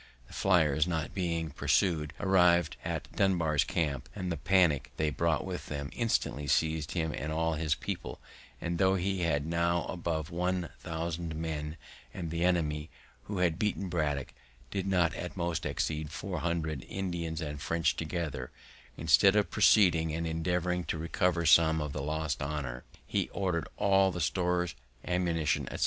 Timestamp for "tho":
8.79-8.95